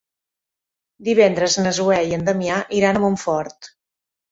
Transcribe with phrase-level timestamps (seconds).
[1.07, 3.73] Divendres na Zoè i en Damià iran a Montfort.